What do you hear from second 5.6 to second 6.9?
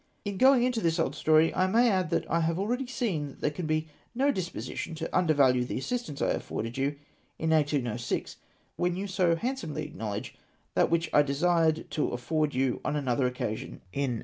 the assistance I afforded